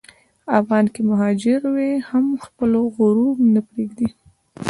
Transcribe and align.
افغان 0.59 0.85
که 0.93 0.99
مهاجر 1.09 1.61
وي، 1.75 1.91
هم 2.09 2.25
خپل 2.45 2.71
غرور 2.95 3.35
نه 3.53 3.61
پرېږدي. 3.67 4.07